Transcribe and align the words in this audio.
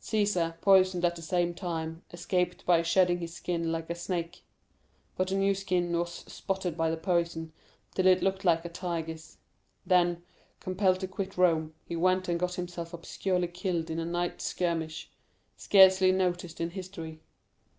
Cæsar, 0.00 0.58
poisoned 0.62 1.04
at 1.04 1.14
the 1.14 1.20
same 1.20 1.52
time, 1.52 2.00
escaped 2.10 2.64
by 2.64 2.80
shedding 2.80 3.18
his 3.18 3.34
skin 3.34 3.70
like 3.70 3.90
a 3.90 3.94
snake; 3.94 4.42
but 5.14 5.28
the 5.28 5.34
new 5.34 5.54
skin 5.54 5.92
was 5.94 6.10
spotted 6.26 6.74
by 6.74 6.88
the 6.88 6.96
poison 6.96 7.52
till 7.94 8.06
it 8.06 8.22
looked 8.22 8.46
like 8.46 8.64
a 8.64 8.70
tiger's. 8.70 9.36
Then, 9.84 10.22
compelled 10.58 11.00
to 11.00 11.06
quit 11.06 11.36
Rome, 11.36 11.74
he 11.84 11.96
went 11.96 12.28
and 12.30 12.40
got 12.40 12.54
himself 12.54 12.94
obscurely 12.94 13.48
killed 13.48 13.90
in 13.90 13.98
a 13.98 14.06
night 14.06 14.40
skirmish, 14.40 15.10
scarcely 15.58 16.12
noticed 16.12 16.62
in 16.62 16.70
history. 16.70 17.20